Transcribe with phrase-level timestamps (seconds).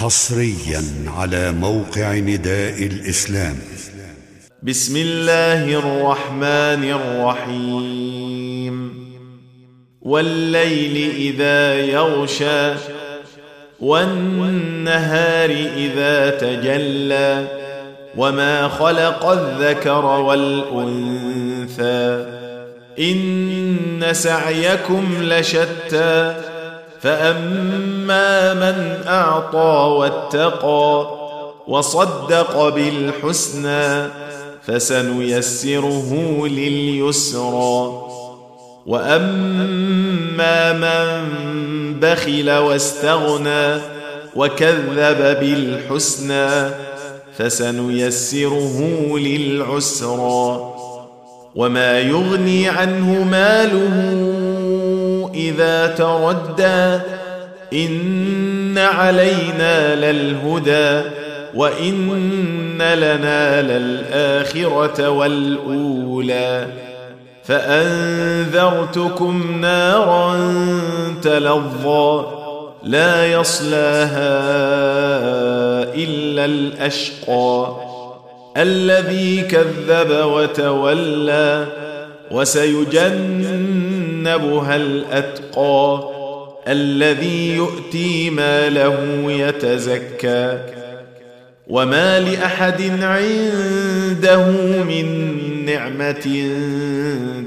[0.00, 3.56] حصريا على موقع نداء الإسلام.
[4.62, 8.76] بسم الله الرحمن الرحيم.
[10.02, 12.74] والليل إذا يغشى
[13.80, 17.46] والنهار إذا تجلى
[18.16, 21.06] وما خلق الذكر والأنثى
[22.98, 26.34] إن سعيكم لشتى
[27.06, 31.06] فاما من اعطى واتقى
[31.68, 34.10] وصدق بالحسنى
[34.62, 36.12] فسنيسره
[36.46, 38.02] لليسرى
[38.86, 41.30] واما من
[42.00, 43.80] بخل واستغنى
[44.36, 46.70] وكذب بالحسنى
[47.38, 48.82] فسنيسره
[49.18, 50.74] للعسرى
[51.54, 54.35] وما يغني عنه ماله
[55.36, 57.00] إذا تردى
[57.72, 61.10] إن علينا للهدى
[61.54, 66.66] وإن لنا للآخرة والأولى
[67.44, 68.80] فأنذرتكم
[69.60, 70.36] نارا
[71.22, 72.26] تلظى
[72.84, 74.36] لا يصلاها
[75.94, 77.76] إلا الأشقى
[78.56, 81.66] الذي كذب وتولى
[84.26, 86.10] وسيجنبها الأتقى
[86.68, 90.58] الذي يؤتي ماله يتزكى.
[91.68, 94.46] وما لأحد عنده
[94.84, 95.06] من
[95.66, 96.50] نعمة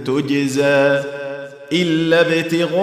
[0.06, 1.04] تجزى
[1.72, 2.80] إلا ابتغاء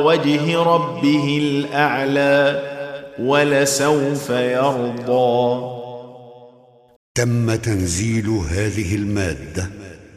[0.00, 2.62] وجه ربه الأعلى
[3.18, 5.78] ولسوف يرضى.
[7.14, 9.70] تم تنزيل هذه المادة.